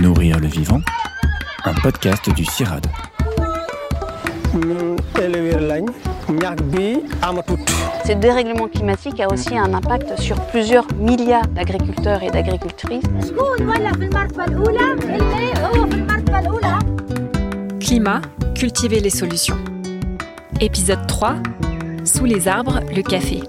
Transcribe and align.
Nourrir 0.00 0.38
le 0.38 0.46
vivant, 0.46 0.80
un 1.64 1.72
podcast 1.74 2.28
du 2.34 2.44
CIRAD. 2.44 2.86
Ce 8.04 8.12
dérèglement 8.12 8.68
climatique 8.68 9.20
a 9.20 9.32
aussi 9.32 9.56
un 9.56 9.72
impact 9.72 10.20
sur 10.20 10.38
plusieurs 10.48 10.86
milliards 10.94 11.46
d'agriculteurs 11.48 12.22
et 12.22 12.30
d'agricultrices. 12.30 13.04
Climat, 17.80 18.20
cultiver 18.54 19.00
les 19.00 19.10
solutions. 19.10 19.58
Épisode 20.60 21.06
3. 21.06 21.36
Sous 22.04 22.24
les 22.24 22.48
arbres, 22.48 22.80
le 22.94 23.02
café. 23.02 23.42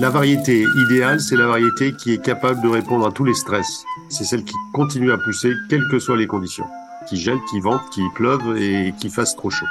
La 0.00 0.10
variété 0.10 0.64
idéale, 0.76 1.20
c'est 1.20 1.34
la 1.34 1.48
variété 1.48 1.92
qui 1.92 2.12
est 2.12 2.22
capable 2.22 2.60
de 2.60 2.68
répondre 2.68 3.04
à 3.04 3.10
tous 3.10 3.24
les 3.24 3.34
stress. 3.34 3.84
C'est 4.08 4.22
celle 4.22 4.44
qui 4.44 4.54
continue 4.72 5.10
à 5.10 5.18
pousser, 5.18 5.52
quelles 5.68 5.88
que 5.90 5.98
soient 5.98 6.16
les 6.16 6.28
conditions. 6.28 6.66
Qui 7.08 7.16
gèle, 7.16 7.38
qui 7.50 7.58
vente, 7.58 7.82
qui 7.90 8.02
pleuve 8.14 8.56
et 8.56 8.94
qui 9.00 9.10
fasse 9.10 9.34
trop 9.34 9.50
chaud. 9.50 9.66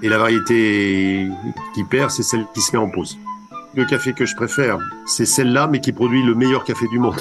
Et 0.00 0.08
la 0.08 0.18
variété 0.18 1.28
qui 1.74 1.82
perd, 1.82 2.12
c'est 2.12 2.22
celle 2.22 2.46
qui 2.54 2.60
se 2.60 2.70
met 2.72 2.78
en 2.78 2.88
pause. 2.90 3.18
Le 3.74 3.84
café 3.84 4.12
que 4.12 4.24
je 4.24 4.36
préfère, 4.36 4.78
c'est 5.04 5.26
celle-là, 5.26 5.66
mais 5.66 5.80
qui 5.80 5.90
produit 5.90 6.22
le 6.22 6.36
meilleur 6.36 6.62
café 6.62 6.86
du 6.86 7.00
monde. 7.00 7.20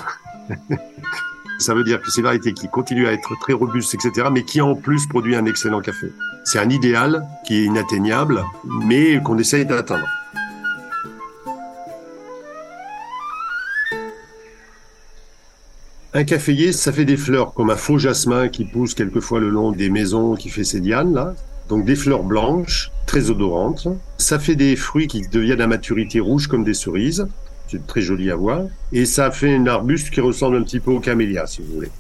Ça 1.58 1.74
veut 1.74 1.84
dire 1.84 2.00
que 2.00 2.12
c'est 2.12 2.22
une 2.22 2.26
variété 2.26 2.54
qui 2.54 2.68
continue 2.68 3.08
à 3.08 3.14
être 3.14 3.40
très 3.40 3.54
robuste, 3.54 3.96
etc., 3.96 4.28
mais 4.32 4.44
qui 4.44 4.62
en 4.62 4.76
plus 4.76 5.08
produit 5.08 5.36
un 5.36 5.46
excellent 5.46 5.82
café. 5.82 6.12
C'est 6.44 6.60
un 6.60 6.70
idéal 6.70 7.26
qui 7.46 7.56
est 7.56 7.66
inatteignable, 7.66 8.44
mais 8.86 9.20
qu'on 9.22 9.38
essaye 9.38 9.66
d'atteindre. 9.66 10.08
Un 16.14 16.26
caféier, 16.26 16.74
ça 16.74 16.92
fait 16.92 17.06
des 17.06 17.16
fleurs 17.16 17.54
comme 17.54 17.70
un 17.70 17.78
faux 17.78 17.98
jasmin 17.98 18.50
qui 18.50 18.66
pousse 18.66 18.94
quelquefois 18.94 19.40
le 19.40 19.50
long 19.50 19.72
des 19.72 19.90
maisons 19.90 20.36
qui 20.36 20.50
fait 20.50 20.66
ses 20.66 20.82
dianes, 20.82 21.14
là. 21.14 21.34
Donc 21.70 21.86
des 21.86 21.96
fleurs 21.96 22.24
blanches, 22.24 22.92
très 23.06 23.30
odorantes. 23.30 23.88
Ça 24.18 24.38
fait 24.38 24.56
des 24.56 24.76
fruits 24.76 25.08
qui 25.08 25.22
deviennent 25.22 25.62
à 25.62 25.68
maturité 25.68 26.20
rouge 26.20 26.48
comme 26.48 26.66
des 26.66 26.74
cerises. 26.74 27.28
C'est 27.70 27.88
très 27.88 28.02
joli 28.02 28.30
à 28.30 28.36
voir. 28.36 28.64
Et 28.92 29.06
ça 29.06 29.32
fait 29.32 29.56
un 29.56 29.66
arbuste 29.68 30.10
qui 30.10 30.20
ressemble 30.20 30.58
un 30.58 30.64
petit 30.64 30.82
peu 30.82 30.92
au 30.92 31.00
camélia, 31.00 31.48
si 31.48 31.62
vous 31.62 31.76
voulez. 31.76 31.92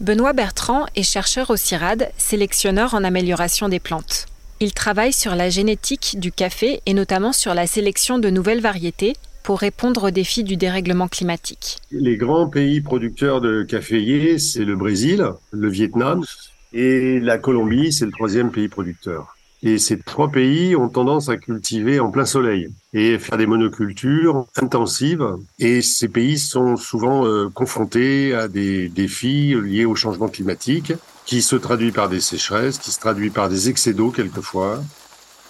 Benoît 0.00 0.32
Bertrand 0.32 0.86
est 0.96 1.04
chercheur 1.04 1.50
au 1.50 1.56
CIRAD, 1.56 2.10
sélectionneur 2.18 2.94
en 2.94 3.04
amélioration 3.04 3.68
des 3.68 3.78
plantes. 3.78 4.26
Il 4.58 4.74
travaille 4.74 5.12
sur 5.12 5.36
la 5.36 5.50
génétique 5.50 6.16
du 6.18 6.32
café 6.32 6.82
et 6.84 6.94
notamment 6.94 7.32
sur 7.32 7.54
la 7.54 7.68
sélection 7.68 8.18
de 8.18 8.28
nouvelles 8.28 8.60
variétés 8.60 9.14
pour 9.42 9.60
répondre 9.60 10.08
aux 10.08 10.10
défis 10.10 10.44
du 10.44 10.56
dérèglement 10.56 11.08
climatique. 11.08 11.78
Les 11.90 12.16
grands 12.16 12.48
pays 12.48 12.80
producteurs 12.80 13.40
de 13.40 13.62
caféiers, 13.62 14.38
c'est 14.38 14.64
le 14.64 14.76
Brésil, 14.76 15.24
le 15.50 15.68
Vietnam 15.68 16.24
et 16.72 17.18
la 17.20 17.38
Colombie, 17.38 17.92
c'est 17.92 18.06
le 18.06 18.12
troisième 18.12 18.50
pays 18.50 18.68
producteur. 18.68 19.36
Et 19.62 19.76
ces 19.78 19.98
trois 19.98 20.30
pays 20.30 20.74
ont 20.74 20.88
tendance 20.88 21.28
à 21.28 21.36
cultiver 21.36 22.00
en 22.00 22.10
plein 22.10 22.24
soleil 22.24 22.70
et 22.94 23.18
faire 23.18 23.36
des 23.36 23.46
monocultures 23.46 24.46
intensives. 24.56 25.26
Et 25.58 25.82
ces 25.82 26.08
pays 26.08 26.38
sont 26.38 26.76
souvent 26.76 27.26
euh, 27.26 27.50
confrontés 27.50 28.34
à 28.34 28.48
des 28.48 28.88
défis 28.88 29.54
liés 29.62 29.84
au 29.84 29.94
changement 29.94 30.28
climatique, 30.28 30.94
qui 31.26 31.42
se 31.42 31.56
traduit 31.56 31.92
par 31.92 32.08
des 32.08 32.20
sécheresses, 32.20 32.78
qui 32.78 32.90
se 32.90 33.00
traduit 33.00 33.30
par 33.30 33.50
des 33.50 33.68
excès 33.68 33.92
d'eau 33.92 34.10
quelquefois. 34.10 34.82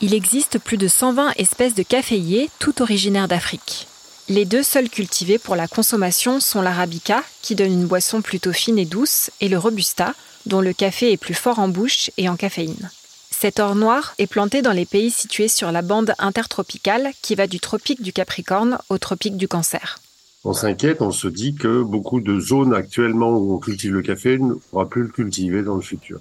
Il 0.03 0.15
existe 0.15 0.59
plus 0.59 0.79
de 0.79 0.89
120 0.89 1.33
espèces 1.37 1.75
de 1.75 1.83
caféiers, 1.83 2.48
toutes 2.59 2.81
originaires 2.81 3.29
d'Afrique. 3.29 3.87
Les 4.31 4.47
deux 4.47 4.62
seules 4.62 4.89
cultivées 4.89 5.39
pour 5.39 5.57
la 5.57 5.69
consommation 5.69 6.41
sont 6.41 6.62
l'arabica, 6.62 7.23
qui 7.42 7.55
donne 7.55 7.73
une 7.73 7.87
boisson 7.87 8.23
plutôt 8.23 8.53
fine 8.53 8.79
et 8.79 8.87
douce, 8.87 9.31
et 9.42 9.48
le 9.48 9.59
robusta, 9.59 10.15
dont 10.47 10.62
le 10.62 10.73
café 10.73 11.12
est 11.12 11.19
plus 11.19 11.34
fort 11.34 11.59
en 11.59 11.69
bouche 11.69 12.11
et 12.17 12.30
en 12.30 12.36
caféine. 12.36 12.91
Cet 13.30 13.61
or 13.61 13.74
noir 13.74 14.14
est 14.19 14.27
planté 14.27 14.63
dans 14.63 14.73
les 14.73 14.86
pays 14.86 15.11
situés 15.11 15.48
sur 15.48 15.70
la 15.70 15.83
bande 15.83 16.14
intertropicale 16.19 17.11
qui 17.20 17.35
va 17.35 17.47
du 17.47 17.61
tropique 17.61 18.01
du 18.01 18.14
Capricorne 18.14 18.79
au 18.89 18.97
tropique 18.97 19.36
du 19.36 19.48
Cancer. 19.48 19.98
On 20.45 20.55
s'inquiète, 20.55 21.03
on 21.03 21.11
se 21.11 21.29
dit 21.29 21.55
que 21.55 21.83
beaucoup 21.83 22.20
de 22.20 22.41
zones 22.41 22.73
actuellement 22.73 23.36
où 23.36 23.53
on 23.53 23.58
cultive 23.58 23.92
le 23.92 24.03
café 24.03 24.39
ne 24.39 24.55
pourra 24.55 24.89
plus 24.89 25.03
le 25.03 25.08
cultiver 25.08 25.63
dans 25.63 25.74
le 25.74 25.83
futur. 25.83 26.20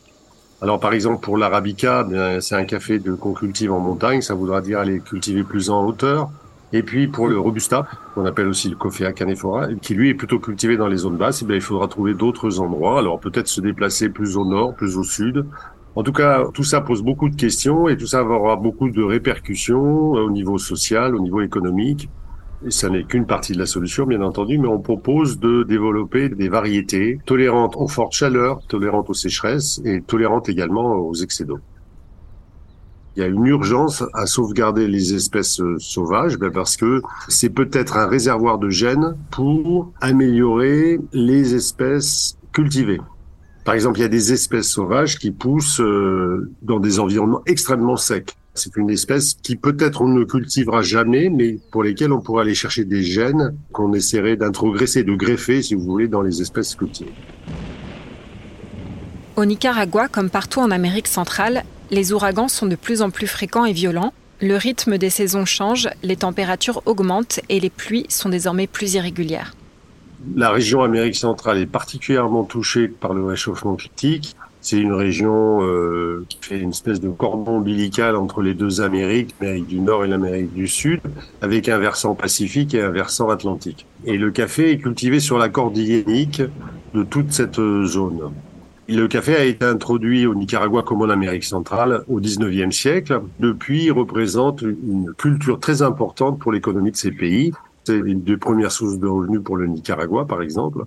Alors 0.61 0.79
par 0.79 0.93
exemple 0.93 1.21
pour 1.21 1.37
l'arabica, 1.37 2.05
c'est 2.41 2.55
un 2.55 2.65
café 2.65 3.01
qu'on 3.19 3.33
cultive 3.33 3.71
en 3.71 3.79
montagne, 3.79 4.21
ça 4.21 4.33
voudra 4.33 4.59
dire 4.61 4.79
aller 4.79 4.99
cultiver 4.99 5.43
plus 5.43 5.69
en 5.69 5.85
hauteur. 5.85 6.29
Et 6.71 6.83
puis 6.83 7.07
pour 7.07 7.27
le 7.27 7.39
robusta, 7.39 7.87
qu'on 8.13 8.25
appelle 8.25 8.47
aussi 8.47 8.69
le 8.69 8.75
coffea 8.75 9.11
canephora, 9.11 9.73
qui 9.81 9.95
lui 9.95 10.09
est 10.09 10.13
plutôt 10.13 10.39
cultivé 10.39 10.77
dans 10.77 10.87
les 10.87 10.97
zones 10.97 11.17
basses, 11.17 11.43
eh 11.47 11.53
il 11.53 11.61
faudra 11.61 11.87
trouver 11.87 12.13
d'autres 12.13 12.59
endroits. 12.59 12.99
Alors 12.99 13.19
peut-être 13.19 13.47
se 13.47 13.61
déplacer 13.61 14.09
plus 14.09 14.37
au 14.37 14.45
nord, 14.45 14.75
plus 14.75 14.97
au 14.97 15.03
sud, 15.03 15.45
en 15.95 16.03
tout 16.03 16.13
cas, 16.13 16.45
tout 16.53 16.63
ça 16.63 16.81
pose 16.81 17.01
beaucoup 17.01 17.29
de 17.29 17.35
questions 17.35 17.89
et 17.89 17.97
tout 17.97 18.05
ça 18.05 18.19
avoir 18.19 18.57
beaucoup 18.57 18.89
de 18.89 19.01
répercussions 19.01 20.11
au 20.11 20.29
niveau 20.29 20.57
social, 20.57 21.15
au 21.15 21.19
niveau 21.19 21.41
économique. 21.41 22.09
Ça 22.67 22.89
n'est 22.89 23.05
qu'une 23.05 23.25
partie 23.25 23.53
de 23.53 23.57
la 23.57 23.65
solution, 23.65 24.05
bien 24.05 24.21
entendu, 24.21 24.57
mais 24.57 24.67
on 24.67 24.79
propose 24.79 25.39
de 25.39 25.63
développer 25.63 26.27
des 26.27 26.49
variétés 26.49 27.19
tolérantes 27.25 27.77
aux 27.77 27.87
fortes 27.87 28.11
chaleurs, 28.11 28.59
tolérantes 28.67 29.09
aux 29.09 29.13
sécheresses 29.13 29.81
et 29.85 30.01
tolérantes 30.01 30.49
également 30.49 30.95
aux 30.95 31.13
excès 31.13 31.45
d'eau. 31.45 31.59
Il 33.15 33.21
y 33.21 33.23
a 33.23 33.27
une 33.27 33.45
urgence 33.45 34.03
à 34.13 34.25
sauvegarder 34.25 34.87
les 34.87 35.13
espèces 35.13 35.61
sauvages 35.77 36.37
ben 36.37 36.51
parce 36.51 36.75
que 36.75 37.01
c'est 37.27 37.49
peut-être 37.49 37.97
un 37.97 38.07
réservoir 38.07 38.59
de 38.59 38.69
gènes 38.69 39.15
pour 39.31 39.91
améliorer 40.01 40.99
les 41.13 41.55
espèces 41.55 42.37
cultivées. 42.51 42.99
Par 43.63 43.73
exemple, 43.73 43.99
il 43.99 44.01
y 44.01 44.05
a 44.05 44.09
des 44.09 44.33
espèces 44.33 44.69
sauvages 44.69 45.17
qui 45.17 45.31
poussent 45.31 45.81
euh, 45.81 46.51
dans 46.61 46.79
des 46.79 46.99
environnements 46.99 47.41
extrêmement 47.45 47.97
secs. 47.97 48.35
C'est 48.55 48.75
une 48.75 48.89
espèce 48.89 49.35
qui 49.35 49.55
peut-être 49.55 50.01
on 50.01 50.07
ne 50.07 50.23
cultivera 50.23 50.81
jamais, 50.81 51.29
mais 51.29 51.57
pour 51.71 51.83
lesquelles 51.83 52.11
on 52.11 52.19
pourrait 52.19 52.43
aller 52.43 52.55
chercher 52.55 52.83
des 52.83 53.03
gènes 53.03 53.55
qu'on 53.71 53.93
essaierait 53.93 54.35
d'introgresser, 54.35 55.03
de 55.03 55.13
greffer, 55.13 55.61
si 55.61 55.75
vous 55.75 55.83
voulez, 55.83 56.07
dans 56.07 56.21
les 56.21 56.41
espèces 56.41 56.75
cultivées. 56.75 57.13
Au 59.35 59.45
Nicaragua, 59.45 60.09
comme 60.09 60.29
partout 60.29 60.59
en 60.59 60.71
Amérique 60.71 61.07
centrale, 61.07 61.63
les 61.91 62.11
ouragans 62.11 62.49
sont 62.49 62.65
de 62.65 62.75
plus 62.75 63.01
en 63.01 63.09
plus 63.09 63.27
fréquents 63.27 63.65
et 63.65 63.71
violents. 63.71 64.13
Le 64.41 64.55
rythme 64.55 64.97
des 64.97 65.09
saisons 65.09 65.45
change, 65.45 65.89
les 66.03 66.17
températures 66.17 66.81
augmentent 66.85 67.39
et 67.49 67.59
les 67.59 67.69
pluies 67.69 68.05
sont 68.09 68.29
désormais 68.29 68.67
plus 68.67 68.95
irrégulières. 68.95 69.53
La 70.35 70.51
région 70.51 70.83
Amérique 70.83 71.15
centrale 71.15 71.57
est 71.57 71.65
particulièrement 71.65 72.43
touchée 72.43 72.89
par 72.89 73.13
le 73.13 73.25
réchauffement 73.25 73.75
climatique. 73.75 74.35
C'est 74.69 74.77
une 74.77 74.93
région 74.93 75.63
euh, 75.63 76.27
qui 76.29 76.37
fait 76.43 76.59
une 76.59 76.69
espèce 76.69 77.01
de 77.01 77.09
cordon 77.09 77.53
ombilical 77.53 78.15
entre 78.15 78.43
les 78.43 78.53
deux 78.53 78.81
Amériques, 78.81 79.33
l'Amérique 79.41 79.65
du 79.65 79.79
Nord 79.79 80.05
et 80.05 80.07
l'Amérique 80.07 80.53
du 80.53 80.67
Sud, 80.67 81.01
avec 81.41 81.67
un 81.69 81.79
versant 81.79 82.13
pacifique 82.13 82.75
et 82.75 82.81
un 82.83 82.91
versant 82.91 83.29
atlantique. 83.29 83.87
Et 84.05 84.15
le 84.15 84.29
café 84.29 84.69
est 84.69 84.77
cultivé 84.77 85.19
sur 85.19 85.39
la 85.39 85.49
corde 85.49 85.75
hyénique 85.75 86.43
de 86.93 87.01
toute 87.01 87.31
cette 87.31 87.55
zone. 87.55 88.31
Le 88.87 89.07
café 89.07 89.35
a 89.37 89.43
été 89.43 89.65
introduit 89.65 90.27
au 90.27 90.35
Nicaragua 90.35 90.83
comme 90.83 91.01
en 91.01 91.09
Amérique 91.09 91.45
centrale 91.45 92.03
au 92.07 92.21
19e 92.21 92.69
siècle. 92.71 93.21
Depuis, 93.39 93.85
il 93.85 93.91
représente 93.91 94.61
une 94.61 95.15
culture 95.17 95.59
très 95.59 95.81
importante 95.81 96.37
pour 96.37 96.51
l'économie 96.51 96.91
de 96.91 96.95
ces 96.95 97.11
pays. 97.11 97.53
C'est 97.85 97.97
une 97.97 98.21
des 98.21 98.37
premières 98.37 98.71
sources 98.71 98.99
de 98.99 99.07
revenus 99.07 99.41
pour 99.43 99.57
le 99.57 99.65
Nicaragua, 99.65 100.25
par 100.25 100.43
exemple. 100.43 100.85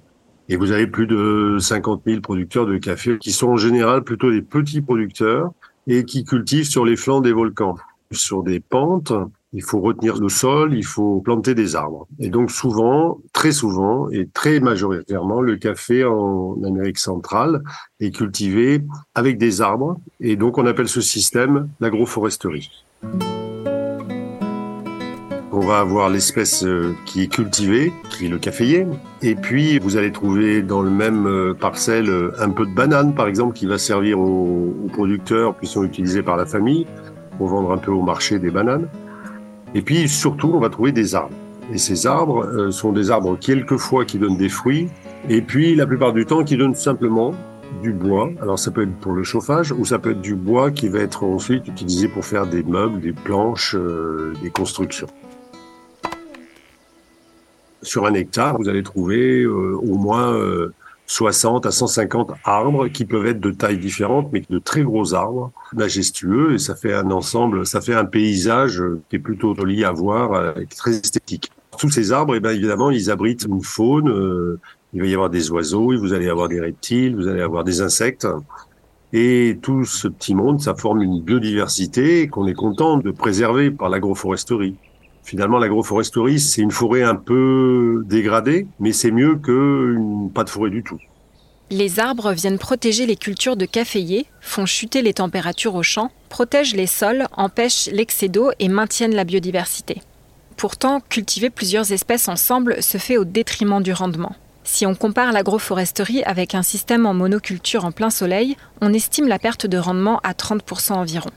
Et 0.48 0.56
vous 0.56 0.72
avez 0.72 0.86
plus 0.86 1.06
de 1.06 1.56
50 1.60 2.03
000 2.06 2.20
producteurs 2.20 2.66
de 2.66 2.78
café 2.78 3.19
qui 3.19 3.32
sont 3.32 3.48
en 3.48 3.56
général 3.56 4.03
plutôt 4.03 4.30
des 4.30 4.42
petits 4.42 4.80
producteurs 4.80 5.53
et 5.86 6.04
qui 6.04 6.25
cultivent 6.25 6.69
sur 6.69 6.84
les 6.84 6.97
flancs 6.97 7.20
des 7.20 7.32
volcans. 7.32 7.76
Sur 8.10 8.42
des 8.42 8.60
pentes, 8.60 9.12
il 9.54 9.62
faut 9.62 9.80
retenir 9.80 10.19
le 10.19 10.28
sol, 10.28 10.75
il 10.75 10.84
faut 10.84 11.20
planter 11.20 11.54
des 11.54 11.76
arbres. 11.76 12.06
Et 12.19 12.28
donc 12.28 12.50
souvent, 12.50 13.21
très 13.33 13.53
souvent 13.53 14.10
et 14.10 14.28
très 14.33 14.60
majoritairement, 14.60 15.41
le 15.41 15.56
café 15.56 16.04
en 16.04 16.56
Amérique 16.65 16.98
centrale 16.98 17.62
est 18.00 18.15
cultivé 18.15 18.83
avec 19.15 19.38
des 19.38 19.60
arbres. 19.60 19.98
Et 20.21 20.36
donc 20.36 20.59
on 20.59 20.66
appelle 20.66 20.88
ce 20.88 21.00
système 21.00 21.68
l'agroforesterie 21.80 22.71
on 25.62 25.66
va 25.66 25.78
avoir 25.78 26.10
l'espèce 26.10 26.64
euh, 26.64 26.92
qui 27.06 27.22
est 27.22 27.26
cultivée, 27.28 27.92
qui 28.10 28.26
est 28.26 28.28
le 28.28 28.38
caféier. 28.38 28.84
Et 29.22 29.36
puis, 29.36 29.78
vous 29.78 29.97
allez 29.97 30.10
trouver 30.10 30.60
dans 30.60 30.82
le 30.82 30.91
même 30.91 31.26
euh, 31.26 31.54
parcelle 31.54 32.10
euh, 32.10 32.32
un 32.41 32.50
peu 32.50 32.66
de 32.66 32.74
banane, 32.74 33.14
par 33.14 33.28
exemple, 33.28 33.54
qui 33.54 33.66
va 33.66 33.78
servir 33.78 34.18
aux, 34.18 34.74
producteurs, 34.92 35.54
puis 35.54 35.68
sont 35.68 35.84
utilisés 35.84 36.22
par 36.22 36.36
la 36.36 36.47
famille 36.47 36.84
pour 37.38 37.47
vendre 37.47 37.70
un 37.70 37.78
peu 37.78 37.92
au 37.92 38.03
marché 38.03 38.41
des 38.41 38.50
bananes. 38.50 38.88
Et 39.76 39.82
puis, 39.82 40.09
surtout, 40.09 40.50
on 40.53 40.59
va 40.59 40.68
trouver 40.68 40.91
des 40.91 41.14
arbres. 41.14 41.34
Et 41.72 41.78
ces 41.78 42.09
arbres 42.09 42.70
sont 42.70 42.91
des 42.91 43.12
arbres 43.12 43.38
quelquefois 43.38 44.04
qui 44.04 44.18
donnent 44.18 44.36
des 44.36 44.48
fruits, 44.48 44.88
et 45.28 45.42
puis 45.42 45.76
la 45.76 45.86
plupart 45.86 46.12
du 46.12 46.26
temps 46.26 46.42
qui 46.42 46.56
donnent 46.56 46.74
simplement 46.74 47.34
du 47.82 47.92
bois. 47.92 48.30
Alors 48.42 48.59
ça 48.59 48.72
peut 48.72 48.82
être 48.82 48.97
pour 48.97 49.12
le 49.12 49.22
chauffage 49.22 49.70
ou 49.70 49.84
ça 49.84 50.00
peut 50.00 50.10
être 50.10 50.20
du 50.20 50.34
bois 50.34 50.72
qui 50.72 50.88
va 50.88 50.98
être 50.98 51.22
ensuite 51.22 51.68
utilisé 51.68 52.09
pour 52.09 52.24
faire 52.24 52.48
des 52.48 52.64
meubles, 52.64 53.00
des 53.00 53.12
planches, 53.12 53.76
des 54.42 54.50
constructions. 54.50 55.06
Sur 57.83 58.07
un 58.07 58.15
hectare, 58.15 58.57
vous 58.59 58.69
allez 58.69 58.83
trouver 58.83 59.45
au 59.47 59.97
moins 59.97 60.37
60 61.13 61.67
à 61.67 61.71
150 61.71 62.33
arbres 62.45 62.89
qui 62.89 63.05
peuvent 63.05 63.27
être 63.27 63.41
de 63.41 63.51
tailles 63.51 63.79
différentes, 63.79 64.31
mais 64.33 64.43
de 64.49 64.59
très 64.59 64.83
gros 64.83 65.15
arbres, 65.15 65.53
majestueux, 65.75 66.55
et 66.55 66.59
ça 66.59 66.75
fait 66.75 66.95
un 66.95 67.11
ensemble, 67.11 67.67
ça 67.67 67.81
fait 67.81 67.95
un 67.95 68.07
paysage 68.07 68.83
qui 69.09 69.17
est 69.17 69.19
plutôt 69.19 69.55
joli 69.55 69.84
à 69.84 69.93
voir, 69.93 70.57
et 70.59 70.67
très 70.67 70.93
esthétique. 70.93 71.51
Tous 71.79 71.91
ces 71.91 72.13
arbres, 72.13 72.34
eh 72.37 72.41
bien, 72.41 72.53
évidemment, 72.53 72.91
ils 72.91 73.11
abritent 73.11 73.45
une 73.45 73.63
faune, 73.63 74.09
euh, 74.09 74.61
il 74.93 75.01
va 75.01 75.07
y 75.07 75.15
avoir 75.15 75.31
des 75.31 75.51
oiseaux, 75.51 75.97
vous 75.99 76.13
allez 76.13 76.29
avoir 76.29 76.49
des 76.49 76.61
reptiles, 76.61 77.17
vous 77.17 77.29
allez 77.29 77.43
avoir 77.43 77.65
des 77.65 77.81
insectes. 77.81 78.27
Et 79.13 79.59
tout 79.61 79.84
ce 79.84 80.09
petit 80.09 80.34
monde, 80.34 80.61
ça 80.61 80.75
forme 80.75 81.03
une 81.03 81.21
biodiversité 81.21 82.29
qu'on 82.29 82.47
est 82.47 82.55
content 82.55 82.97
de 82.97 83.11
préserver 83.11 83.71
par 83.71 83.89
l'agroforesterie. 83.89 84.77
Finalement, 85.24 85.59
l'agroforesterie, 85.59 86.41
c'est 86.41 86.63
une 86.63 86.71
forêt 86.71 87.03
un 87.03 87.15
peu 87.15 88.03
dégradée, 88.07 88.66
mais 88.80 88.92
c'est 88.92 89.10
mieux 89.10 89.36
que 89.36 89.97
pas 90.34 90.45
de 90.45 90.51
forêt 90.51 90.71
du 90.71 90.83
tout. 90.83 90.98
Les 91.71 92.01
arbres 92.01 92.33
viennent 92.33 92.59
protéger 92.59 93.07
les 93.07 93.16
cultures 93.16 93.57
de 93.57 93.65
caféiers, 93.65 94.27
font 94.41 94.66
chuter 94.66 95.01
les 95.01 95.15
températures 95.15 95.74
au 95.74 95.83
champ, 95.83 96.10
protègent 96.28 96.74
les 96.74 96.86
sols, 96.86 97.27
empêchent 97.33 97.89
l'excès 97.91 98.28
d'eau 98.28 98.51
et 98.59 98.69
maintiennent 98.69 99.15
la 99.15 99.24
biodiversité. 99.24 100.03
Pourtant, 100.57 101.01
cultiver 101.01 101.48
plusieurs 101.48 101.92
espèces 101.92 102.28
ensemble 102.28 102.83
se 102.83 102.98
fait 102.98 103.16
au 103.16 103.24
détriment 103.24 103.83
du 103.83 103.92
rendement. 103.92 104.36
Si 104.65 104.86
on 104.86 104.95
compare 104.95 105.33
l'agroforesterie 105.33 106.22
avec 106.24 106.54
un 106.54 106.63
système 106.63 107.07
en 107.07 107.15
monoculture 107.15 107.84
en 107.84 107.91
plein 107.91 108.10
soleil, 108.10 108.57
on 108.80 108.92
estime 108.92 109.27
la 109.27 109.39
perte 109.39 109.66
de 109.66 109.78
rendement 109.78 110.21
à 110.22 110.33
30% 110.33 110.92
environ. 110.92 111.30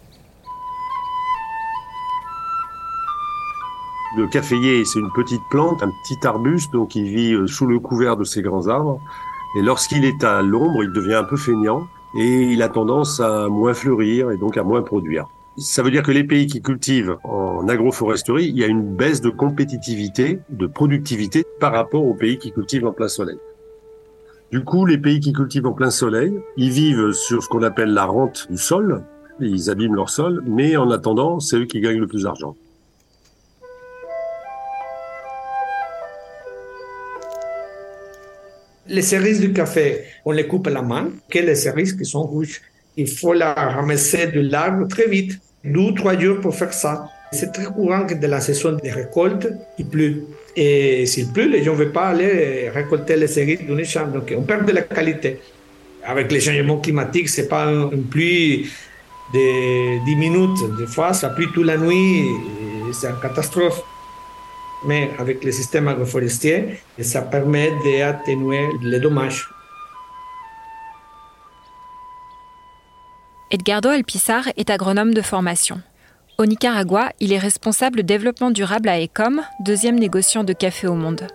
Le 4.18 4.28
caféier, 4.28 4.86
c'est 4.86 5.00
une 5.00 5.12
petite 5.12 5.42
plante, 5.50 5.84
un 5.84 5.92
petit 6.04 6.26
arbuste, 6.26 6.72
donc 6.72 6.96
il 6.96 7.04
vit 7.04 7.34
euh, 7.34 7.48
sous 7.48 7.66
le 7.66 7.80
couvert 7.80 8.16
de 8.16 8.24
ces 8.24 8.42
grands 8.42 8.68
arbres. 8.68 9.02
Et 9.58 9.62
lorsqu'il 9.62 10.06
est 10.06 10.24
à 10.24 10.42
l'ombre, 10.42 10.84
il 10.84 10.94
devient 10.94 11.16
un 11.16 11.26
peu 11.26 11.36
feignant 11.36 11.86
et 12.18 12.44
il 12.44 12.62
a 12.62 12.70
tendance 12.70 13.20
à 13.20 13.50
moins 13.50 13.74
fleurir 13.74 14.32
et 14.32 14.38
donc 14.38 14.56
à 14.56 14.64
moins 14.64 14.82
produire. 14.84 15.26
Ça 15.58 15.84
veut 15.84 15.92
dire 15.92 16.02
que 16.02 16.12
les 16.12 16.24
pays 16.24 16.48
qui 16.48 16.62
cultivent 16.62 17.18
en 17.26 17.68
agroforesterie, 17.68 18.46
il 18.46 18.58
y 18.58 18.64
a 18.64 18.68
une 18.68 18.96
baisse 18.96 19.20
de 19.20 19.30
compétitivité, 19.30 20.40
de 20.50 20.68
productivité 20.68 21.46
par 21.60 21.74
rapport 21.74 22.06
aux 22.06 22.14
pays 22.14 22.38
qui 22.38 22.54
cultivent 22.54 22.86
en 22.86 22.94
plein 22.94 23.10
soleil. 23.10 23.38
Du 24.50 24.64
coup, 24.64 24.86
les 24.86 24.98
pays 24.98 25.20
qui 25.20 25.34
cultivent 25.34 25.66
en 25.66 25.74
plein 25.74 25.92
soleil, 25.92 26.40
ils 26.56 26.72
vivent 26.72 27.12
sur 27.12 27.44
ce 27.44 27.50
qu'on 27.50 27.64
appelle 27.64 27.94
la 27.94 28.06
rente 28.06 28.48
du 28.50 28.58
sol, 28.58 29.04
ils 29.42 29.70
abîment 29.70 29.96
leur 29.96 30.10
sol, 30.10 30.42
mais 30.46 30.78
en 30.78 30.90
attendant, 30.90 31.42
c'est 31.42 31.58
eux 31.58 31.66
qui 31.66 31.82
gagnent 31.82 32.00
le 32.00 32.08
plus 32.08 32.24
d'argent. 32.24 32.56
Les 38.88 39.02
cerises 39.02 39.40
du 39.40 39.52
café, 39.52 40.04
on 40.26 40.32
les 40.32 40.46
coupe 40.46 40.68
à 40.68 40.70
la 40.70 40.84
main, 40.84 41.10
que 41.30 41.40
les 41.40 41.56
cerises 41.56 41.94
qui 41.94 42.06
sont 42.06 42.22
rouges. 42.22 42.62
Il 42.96 43.08
faut 43.08 43.34
la 43.34 43.54
ramasser 43.54 44.28
de 44.28 44.42
l'arbre 44.42 44.88
très 44.88 45.08
vite, 45.08 45.40
deux 45.64 45.80
ou 45.80 45.92
trois 45.92 46.18
jours 46.20 46.40
pour 46.40 46.54
faire 46.54 46.72
ça. 46.72 47.10
C'est 47.32 47.52
très 47.52 47.66
courant 47.66 48.06
que 48.06 48.14
de 48.14 48.28
la 48.28 48.40
saison 48.40 48.74
des 48.74 48.92
récoltes, 48.92 49.48
il 49.80 49.88
pleut. 49.88 50.26
Et 50.56 51.08
s'il 51.08 51.32
pleut, 51.32 51.48
les 51.48 51.64
gens 51.64 51.72
ne 51.72 51.78
veulent 51.78 51.92
pas 51.92 52.10
aller 52.10 52.70
récolter 52.70 53.18
les 53.18 53.28
cerises 53.28 53.62
d'un 53.68 53.84
champ. 53.84 54.08
Donc, 54.08 54.32
on 54.38 54.44
perd 54.44 54.68
de 54.68 54.72
la 54.72 54.84
qualité. 54.84 55.40
Avec 56.04 56.32
les 56.32 56.40
changements 56.40 56.78
climatiques, 56.78 57.30
c'est 57.30 57.48
pas 57.48 57.66
une 57.66 58.04
pluie 58.04 58.70
de 59.34 60.06
10 60.06 60.16
minutes. 60.16 60.78
Des 60.78 60.86
fois, 60.86 61.12
ça 61.14 61.30
pluie 61.30 61.48
toute 61.52 61.66
la 61.66 61.78
nuit. 61.78 62.28
C'est 62.94 63.08
une 63.08 63.20
catastrophe 63.20 63.82
mais 64.86 65.12
avec 65.18 65.44
le 65.44 65.52
système 65.52 65.88
agroforestier, 65.88 66.80
ça 67.02 67.22
permet 67.22 67.72
d'atténuer 67.84 68.70
les 68.82 69.00
dommages. 69.00 69.50
Edgardo 73.52 73.90
Alpissar 73.90 74.50
est 74.58 74.70
agronome 74.70 75.14
de 75.14 75.22
formation. 75.22 75.82
Au 76.38 76.46
Nicaragua, 76.46 77.12
il 77.20 77.32
est 77.32 77.38
responsable 77.38 78.04
développement 78.04 78.52
durable 78.52 78.90
à 78.90 79.00
Ecom, 79.00 79.42
deuxième 79.62 79.98
négociant 79.98 80.44
de 80.44 80.52
café 80.52 80.88
au 80.88 80.96
monde. 80.96 81.28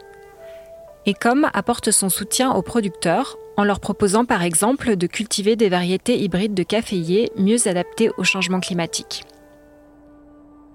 Ecom 1.07 1.49
apporte 1.55 1.91
son 1.91 2.11
soutien 2.11 2.53
aux 2.53 2.63
producteurs 2.63 3.39
en 3.57 3.65
leur 3.65 3.81
proposant 3.81 4.25
par 4.27 4.43
exemple 4.43 4.97
de 4.97 5.07
cultiver 5.07 5.57
des 5.57 5.71
variétés 5.71 6.19
hybrides 6.19 6.53
de 6.53 6.63
caféiers 6.63 7.31
mieux 7.37 7.69
adaptées 7.69 8.11
au 8.19 8.25
changement 8.25 8.61
climatique. 8.61 9.25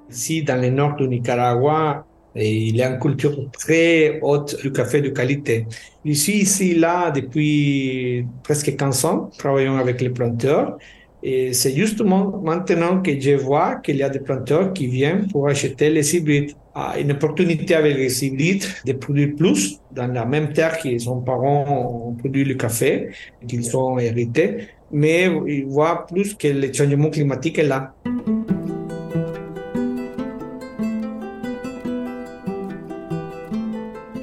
Si 0.10 0.44
dans 0.44 0.60
le 0.60 0.69
nord 0.69 0.95
du 0.95 1.07
Nicaragua, 1.07 2.06
il 2.36 2.76
y 2.76 2.82
a 2.82 2.90
une 2.90 3.00
culture 3.00 3.50
très 3.52 4.20
haute 4.22 4.62
du 4.62 4.72
café 4.72 5.02
de 5.02 5.10
qualité. 5.10 5.66
Je 6.04 6.14
suis 6.14 6.34
ici, 6.34 6.76
là, 6.76 7.12
depuis 7.12 8.26
presque 8.44 8.76
15 8.76 9.06
ans, 9.06 9.30
travaillant 9.38 9.78
avec 9.78 10.02
les 10.02 10.10
planteurs. 10.10 10.78
Et 11.24 11.54
c'est 11.54 11.76
justement 11.76 12.40
maintenant 12.44 13.02
que 13.02 13.20
je 13.20 13.32
vois 13.32 13.78
qu'il 13.78 13.98
y 13.98 14.04
a 14.04 14.10
des 14.10 14.20
planteurs 14.20 14.74
qui 14.74 14.86
viennent 14.88 15.28
pour 15.28 15.48
acheter 15.48 15.90
les 15.90 16.16
hybrides. 16.16 16.52
Ah, 16.76 16.96
une 17.00 17.14
opportunité 17.14 17.74
avec 17.74 17.96
les 17.98 18.26
hybrides 18.26 18.66
de 18.86 18.94
produire 18.94 19.34
plus 19.36 19.80
dans 19.92 20.08
la 20.08 20.26
même 20.26 20.52
terre 20.52 20.78
que 20.78 20.90
leurs 20.90 21.24
parents 21.24 22.10
ont 22.10 22.14
produit 22.14 22.44
le 22.44 22.56
café, 22.56 23.10
qu'ils 23.48 23.76
ont 23.78 23.98
hérité, 23.98 24.68
mais 24.92 25.32
ils 25.48 25.66
voient 25.66 26.06
plus 26.06 26.36
que 26.36 26.50
le 26.50 26.72
changement 26.74 27.10
climatique 27.10 27.58
est 27.60 27.64
là. 27.64 27.96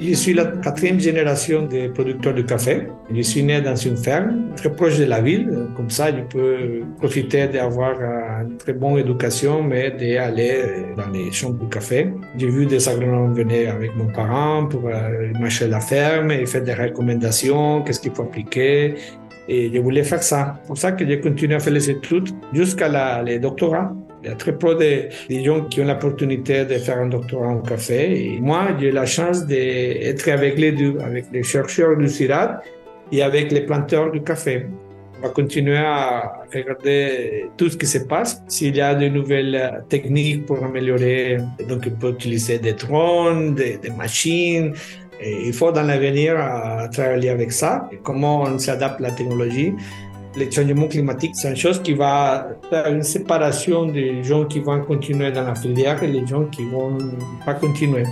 Je 0.05 0.15
suis 0.15 0.33
la 0.33 0.47
quatrième 0.61 0.99
génération 0.99 1.65
de 1.65 1.87
producteurs 1.87 2.33
de 2.33 2.41
café. 2.41 2.87
Je 3.09 3.21
suis 3.21 3.41
né 3.41 3.61
dans 3.61 3.77
une 3.77 3.95
ferme 3.95 4.53
très 4.57 4.69
proche 4.69 4.97
de 4.99 5.05
la 5.05 5.21
ville. 5.21 5.49
Comme 5.77 5.89
ça, 5.89 6.11
je 6.11 6.23
peux 6.23 6.81
profiter 6.97 7.47
d'avoir 7.47 7.93
une 8.41 8.57
très 8.57 8.73
bonne 8.73 8.97
éducation, 8.97 9.63
mais 9.63 9.91
d'aller 9.91 10.61
dans 10.97 11.09
les 11.09 11.31
champs 11.31 11.51
de 11.51 11.65
café. 11.67 12.09
J'ai 12.37 12.49
vu 12.49 12.65
des 12.65 12.89
agronomes 12.89 13.33
venir 13.33 13.73
avec 13.75 13.95
mon 13.95 14.07
parent 14.07 14.65
pour 14.65 14.89
euh, 14.89 15.31
marcher 15.39 15.69
la 15.69 15.79
ferme 15.79 16.31
et 16.31 16.45
faire 16.45 16.63
des 16.63 16.73
recommandations, 16.73 17.81
qu'est-ce 17.83 18.01
qu'il 18.01 18.11
faut 18.13 18.23
appliquer. 18.23 18.95
Et 19.47 19.71
je 19.73 19.79
voulais 19.79 20.03
faire 20.03 20.21
ça. 20.21 20.59
C'est 20.63 20.67
pour 20.67 20.77
ça 20.77 20.91
que 20.91 21.07
j'ai 21.07 21.21
continué 21.21 21.55
à 21.55 21.59
faire 21.59 21.73
les 21.73 21.89
études 21.89 22.27
jusqu'à 22.51 23.21
le 23.23 23.39
doctorat. 23.39 23.93
Il 24.23 24.29
y 24.29 24.31
a 24.31 24.35
très 24.35 24.57
peu 24.57 24.75
de, 24.75 25.43
gens 25.43 25.65
qui 25.65 25.81
ont 25.81 25.85
l'opportunité 25.85 26.63
de 26.63 26.75
faire 26.75 26.99
un 26.99 27.07
doctorat 27.07 27.49
en 27.49 27.59
café. 27.59 28.35
Et 28.35 28.39
moi, 28.39 28.69
j'ai 28.79 28.91
la 28.91 29.05
chance 29.05 29.45
d'être 29.45 30.29
avec 30.29 30.57
les 30.57 30.71
deux, 30.71 30.97
avec 31.01 31.25
les 31.33 31.43
chercheurs 31.43 31.97
du 31.97 32.07
CIRAD 32.07 32.61
et 33.11 33.21
avec 33.21 33.51
les 33.51 33.61
planteurs 33.61 34.11
du 34.11 34.23
café. 34.23 34.67
On 35.19 35.27
va 35.27 35.29
continuer 35.29 35.77
à 35.77 36.41
regarder 36.53 37.47
tout 37.57 37.69
ce 37.69 37.75
qui 37.75 37.85
se 37.85 37.97
passe. 37.97 38.41
S'il 38.47 38.77
y 38.77 38.81
a 38.81 38.95
de 38.95 39.09
nouvelles 39.09 39.83
techniques 39.89 40.45
pour 40.45 40.63
améliorer, 40.63 41.39
donc 41.67 41.83
on 41.85 41.99
peut 41.99 42.11
utiliser 42.11 42.59
des 42.59 42.73
drones, 42.73 43.55
des, 43.55 43.77
machines. 43.97 44.73
Il 45.21 45.53
faut 45.53 45.71
dans 45.73 45.83
l'avenir 45.83 46.35
travailler 46.93 47.29
avec 47.29 47.51
ça. 47.51 47.89
comment 48.03 48.43
on 48.43 48.57
s'adapte 48.57 49.01
à 49.01 49.03
la 49.03 49.11
technologie 49.11 49.73
le 50.35 50.49
changement 50.49 50.87
climatique, 50.87 51.35
c'est 51.35 51.49
une 51.49 51.55
chose 51.55 51.81
qui 51.81 51.93
va 51.93 52.47
faire 52.69 52.87
une 52.87 53.03
séparation 53.03 53.85
des 53.85 54.23
gens 54.23 54.45
qui 54.45 54.59
vont 54.59 54.81
continuer 54.81 55.31
dans 55.31 55.43
la 55.43 55.55
filière 55.55 56.01
et 56.03 56.07
les 56.07 56.25
gens 56.25 56.45
qui 56.45 56.63
vont 56.65 56.97
pas 57.45 57.53
continuer. 57.53 58.03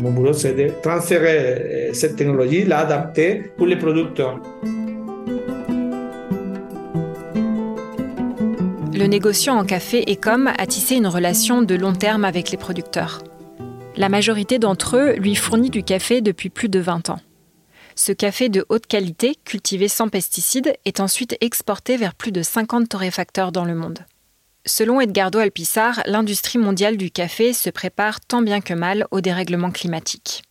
Mon 0.00 0.10
boulot, 0.10 0.32
c'est 0.32 0.54
de 0.54 0.70
transférer 0.82 1.36
euh, 1.38 1.92
cette 1.92 2.16
technologie, 2.16 2.64
l'adapter 2.64 3.52
pour 3.56 3.66
les 3.66 3.76
producteurs. 3.76 4.40
Le 8.94 9.06
négociant 9.06 9.58
en 9.58 9.64
café 9.64 10.04
Ecom 10.10 10.46
a 10.46 10.66
tissé 10.66 10.94
une 10.94 11.06
relation 11.06 11.62
de 11.62 11.74
long 11.74 11.92
terme 11.92 12.24
avec 12.24 12.50
les 12.50 12.56
producteurs. 12.56 13.22
La 13.96 14.08
majorité 14.08 14.58
d'entre 14.58 14.96
eux 14.96 15.12
lui 15.16 15.34
fournit 15.34 15.70
du 15.70 15.82
café 15.82 16.20
depuis 16.22 16.48
plus 16.48 16.68
de 16.68 16.78
20 16.78 17.10
ans. 17.10 17.18
Ce 17.94 18.12
café 18.12 18.48
de 18.48 18.64
haute 18.68 18.86
qualité, 18.86 19.36
cultivé 19.44 19.88
sans 19.88 20.08
pesticides, 20.08 20.74
est 20.84 21.00
ensuite 21.00 21.36
exporté 21.40 21.96
vers 21.96 22.14
plus 22.14 22.32
de 22.32 22.42
50 22.42 22.88
torréfacteurs 22.88 23.52
dans 23.52 23.64
le 23.64 23.74
monde. 23.74 23.98
Selon 24.64 25.00
Edgardo 25.00 25.38
Alpissar, 25.38 26.02
l'industrie 26.06 26.58
mondiale 26.58 26.96
du 26.96 27.10
café 27.10 27.52
se 27.52 27.68
prépare 27.68 28.20
tant 28.20 28.42
bien 28.42 28.60
que 28.60 28.74
mal 28.74 29.06
au 29.10 29.20
dérèglement 29.20 29.70
climatique. 29.70 30.42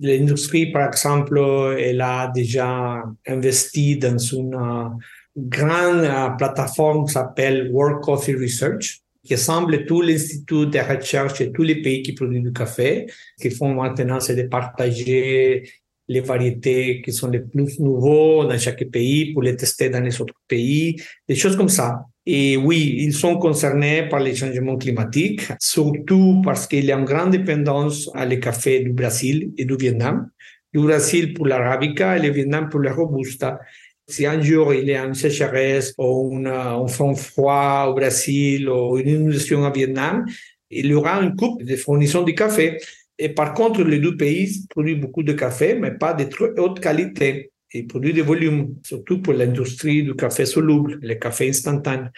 L'industrie, 0.00 0.72
par 0.72 0.88
exemple, 0.88 1.38
elle 1.78 2.00
a 2.00 2.30
déjà 2.34 3.02
investi 3.26 3.98
dans 3.98 4.16
une 4.16 4.54
euh, 4.54 4.88
grande 5.36 6.04
euh, 6.04 6.30
plateforme 6.30 7.06
qui 7.06 7.12
s'appelle 7.12 7.70
World 7.72 8.00
Coffee 8.00 8.34
Research, 8.34 9.00
qui 9.24 9.34
rassemble 9.34 9.84
tous 9.86 10.00
les 10.00 10.14
instituts 10.14 10.66
de 10.66 10.78
recherche 10.78 11.40
et 11.40 11.52
tous 11.52 11.64
les 11.64 11.82
pays 11.82 12.02
qui 12.02 12.12
produisent 12.12 12.44
du 12.44 12.52
café. 12.52 13.06
Qu'ils 13.40 13.54
font 13.54 13.74
maintenant, 13.74 14.20
c'est 14.20 14.36
de 14.36 14.48
partager 14.48 15.68
les 16.08 16.20
variétés 16.20 17.02
qui 17.02 17.12
sont 17.12 17.28
les 17.28 17.40
plus 17.40 17.78
nouveaux 17.78 18.44
dans 18.44 18.58
chaque 18.58 18.84
pays 18.90 19.32
pour 19.32 19.42
les 19.42 19.56
tester 19.56 19.90
dans 19.90 20.00
les 20.00 20.20
autres 20.20 20.34
pays, 20.48 20.96
des 21.28 21.34
choses 21.34 21.56
comme 21.56 21.68
ça. 21.68 22.06
Et 22.24 22.56
oui, 22.56 22.96
ils 22.98 23.14
sont 23.14 23.38
concernés 23.38 24.08
par 24.08 24.20
les 24.20 24.34
changements 24.34 24.76
climatiques, 24.76 25.42
surtout 25.60 26.42
parce 26.44 26.66
qu'il 26.66 26.84
y 26.84 26.92
a 26.92 26.98
une 26.98 27.04
grande 27.04 27.30
dépendance 27.30 28.10
à 28.14 28.26
le 28.26 28.36
café 28.36 28.80
du 28.80 28.92
Brésil 28.92 29.52
et 29.56 29.64
du 29.64 29.76
Vietnam. 29.76 30.28
Du 30.72 30.80
Brésil 30.80 31.32
pour 31.32 31.46
l'arabica 31.46 32.18
et 32.18 32.22
le 32.22 32.30
Vietnam 32.30 32.68
pour 32.68 32.80
la 32.80 32.92
robusta. 32.92 33.58
Si 34.06 34.26
un 34.26 34.40
jour 34.40 34.74
il 34.74 34.88
y 34.88 34.94
a 34.94 35.04
une 35.04 35.14
sécheresse 35.14 35.94
ou 35.98 36.36
un 36.46 36.86
front 36.86 37.14
froid 37.14 37.86
au 37.90 37.94
Brésil 37.94 38.68
ou 38.68 38.98
une 38.98 39.08
inondation 39.08 39.62
au 39.62 39.72
Vietnam, 39.72 40.24
il 40.70 40.86
y 40.86 40.94
aura 40.94 41.22
une 41.22 41.34
coupe 41.34 41.62
de 41.62 41.76
fournition 41.76 42.22
de 42.22 42.32
café. 42.32 42.78
Et 43.18 43.30
par 43.30 43.54
contre, 43.54 43.82
les 43.82 43.98
deux 43.98 44.16
pays 44.16 44.64
produisent 44.70 45.00
beaucoup 45.00 45.22
de 45.22 45.32
café, 45.32 45.74
mais 45.74 45.92
pas 45.92 46.14
de 46.14 46.24
très 46.24 46.50
haute 46.58 46.80
qualité. 46.80 47.50
Ils 47.74 47.86
produisent 47.86 48.14
des 48.14 48.22
volumes, 48.22 48.76
surtout 48.82 49.20
pour 49.20 49.34
l'industrie 49.34 50.02
du 50.02 50.14
café 50.14 50.46
soluble, 50.46 50.98
le 51.02 51.14
café 51.14 51.48
instantané. 51.48 52.08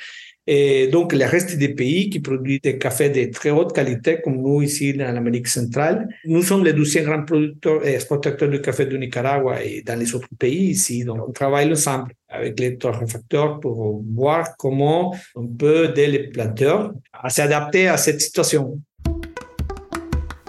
Et 0.46 0.88
donc, 0.88 1.12
le 1.12 1.24
reste 1.24 1.56
des 1.58 1.68
pays 1.70 2.10
qui 2.10 2.20
produisent 2.20 2.60
des 2.62 2.78
cafés 2.78 3.10
de 3.10 3.30
très 3.30 3.50
haute 3.50 3.72
qualité, 3.72 4.20
comme 4.20 4.40
nous 4.40 4.62
ici 4.62 4.92
dans 4.94 5.12
l'Amérique 5.12 5.48
centrale, 5.48 6.08
nous 6.24 6.42
sommes 6.42 6.64
les 6.64 6.72
douzièmes 6.72 7.04
grands 7.04 7.24
producteurs 7.24 7.86
et 7.86 7.94
exportateurs 7.94 8.48
de 8.48 8.58
café 8.58 8.86
du 8.86 8.98
Nicaragua 8.98 9.62
et 9.62 9.82
dans 9.82 9.98
les 9.98 10.14
autres 10.14 10.28
pays 10.38 10.70
ici. 10.70 11.04
Donc, 11.04 11.28
on 11.28 11.32
travaille 11.32 11.70
ensemble 11.70 12.12
avec 12.28 12.58
les 12.58 12.76
torréfacteurs 12.76 13.60
pour 13.60 14.02
voir 14.14 14.56
comment 14.56 15.14
on 15.34 15.46
peut, 15.46 15.92
dès 15.94 16.06
les 16.06 16.28
planteurs, 16.30 16.92
s'adapter 17.28 17.88
à 17.88 17.96
cette 17.96 18.20
situation. 18.20 18.80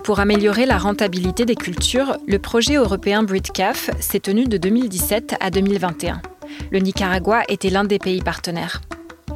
Pour 0.03 0.19
améliorer 0.19 0.65
la 0.65 0.79
rentabilité 0.79 1.45
des 1.45 1.55
cultures, 1.55 2.17
le 2.27 2.39
projet 2.39 2.75
européen 2.75 3.21
BreedCaf 3.21 3.91
s'est 3.99 4.19
tenu 4.19 4.45
de 4.45 4.57
2017 4.57 5.35
à 5.39 5.51
2021. 5.51 6.21
Le 6.71 6.79
Nicaragua 6.79 7.43
était 7.49 7.69
l'un 7.69 7.83
des 7.83 7.99
pays 7.99 8.21
partenaires. 8.21 8.81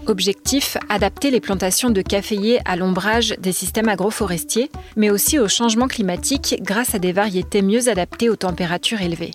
Objectif 0.07 0.77
adapter 0.89 1.29
les 1.29 1.39
plantations 1.39 1.91
de 1.91 2.01
caféiers 2.01 2.61
à 2.65 2.75
l'ombrage 2.75 3.35
des 3.39 3.51
systèmes 3.51 3.89
agroforestiers, 3.89 4.71
mais 4.95 5.11
aussi 5.11 5.37
au 5.37 5.47
changement 5.47 5.87
climatique 5.87 6.55
grâce 6.61 6.95
à 6.95 6.99
des 6.99 7.11
variétés 7.11 7.61
mieux 7.61 7.87
adaptées 7.87 8.29
aux 8.29 8.35
températures 8.35 9.01
élevées 9.01 9.31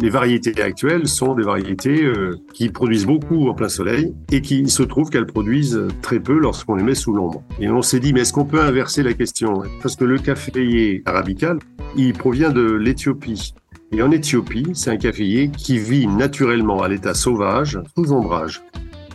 les 0.00 0.10
variétés 0.10 0.60
actuelles 0.60 1.06
sont 1.06 1.34
des 1.34 1.42
variétés 1.42 2.04
euh, 2.04 2.36
qui 2.52 2.68
produisent 2.68 3.06
beaucoup 3.06 3.48
en 3.48 3.54
plein 3.54 3.68
soleil 3.68 4.14
et 4.30 4.40
qui 4.40 4.68
se 4.68 4.82
trouve 4.82 5.10
qu'elles 5.10 5.26
produisent 5.26 5.80
très 6.00 6.20
peu 6.20 6.38
lorsqu'on 6.38 6.74
les 6.74 6.82
met 6.82 6.94
sous 6.94 7.12
l'ombre. 7.12 7.42
Et 7.60 7.68
on 7.68 7.82
s'est 7.82 8.00
dit, 8.00 8.12
mais 8.12 8.20
est-ce 8.20 8.32
qu'on 8.32 8.44
peut 8.44 8.60
inverser 8.60 9.02
la 9.02 9.14
question? 9.14 9.62
Parce 9.82 9.96
que 9.96 10.04
le 10.04 10.18
caféier 10.18 11.02
arabical, 11.06 11.58
il 11.96 12.12
provient 12.12 12.50
de 12.50 12.72
l'Éthiopie. 12.72 13.54
Et 13.92 14.02
en 14.02 14.10
Éthiopie, 14.10 14.68
c'est 14.74 14.90
un 14.90 14.96
caféier 14.96 15.50
qui 15.50 15.78
vit 15.78 16.06
naturellement 16.06 16.82
à 16.82 16.88
l'état 16.88 17.14
sauvage, 17.14 17.78
sous 17.94 18.12
ombrage. 18.12 18.62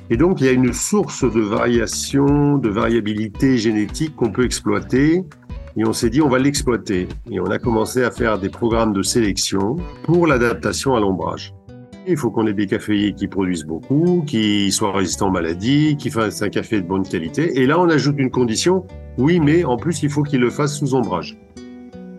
Et 0.09 0.17
donc, 0.17 0.39
il 0.39 0.45
y 0.45 0.49
a 0.49 0.53
une 0.53 0.71
source 0.71 1.23
de 1.23 1.41
variation, 1.41 2.57
de 2.57 2.69
variabilité 2.69 3.57
génétique 3.57 4.15
qu'on 4.15 4.31
peut 4.31 4.45
exploiter 4.45 5.23
et 5.77 5.85
on 5.85 5.93
s'est 5.93 6.09
dit, 6.09 6.21
on 6.21 6.27
va 6.27 6.39
l'exploiter. 6.39 7.07
Et 7.29 7.39
on 7.39 7.45
a 7.45 7.59
commencé 7.59 8.03
à 8.03 8.09
faire 8.09 8.39
des 8.39 8.49
programmes 8.49 8.93
de 8.93 9.03
sélection 9.03 9.75
pour 10.03 10.25
l'adaptation 10.25 10.95
à 10.95 10.99
l'ombrage. 10.99 11.53
Il 12.07 12.17
faut 12.17 12.31
qu'on 12.31 12.47
ait 12.47 12.53
des 12.53 12.65
caféiers 12.65 13.13
qui 13.13 13.27
produisent 13.27 13.65
beaucoup, 13.65 14.23
qui 14.25 14.71
soient 14.71 14.91
résistants 14.91 15.27
aux 15.27 15.31
maladies, 15.31 15.95
qui 15.97 16.09
fassent 16.09 16.41
un 16.41 16.49
café 16.49 16.81
de 16.81 16.87
bonne 16.87 17.03
qualité. 17.03 17.59
Et 17.59 17.67
là, 17.67 17.79
on 17.79 17.89
ajoute 17.89 18.15
une 18.17 18.31
condition. 18.31 18.85
Oui, 19.19 19.39
mais 19.39 19.65
en 19.65 19.77
plus, 19.77 20.01
il 20.01 20.09
faut 20.09 20.23
qu'il 20.23 20.39
le 20.39 20.49
fasse 20.49 20.79
sous 20.79 20.95
ombrage. 20.95 21.37